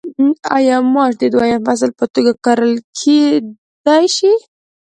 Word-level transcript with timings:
آیا 0.57 0.77
ماش 0.93 1.13
د 1.21 1.23
دویم 1.33 1.59
فصل 1.67 1.89
په 1.99 2.05
توګه 2.13 2.31
کرل 2.45 2.73
کیدی 2.97 4.03
شي؟ 4.15 4.33